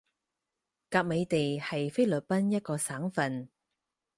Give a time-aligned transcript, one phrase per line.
[0.89, 3.49] 甲米地係菲律賓一個省份